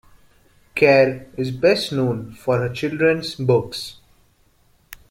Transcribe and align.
Kerr 0.75 1.27
is 1.37 1.51
best 1.51 1.91
known 1.91 2.33
for 2.33 2.57
her 2.57 2.73
children's 2.73 3.35
books. 3.35 3.97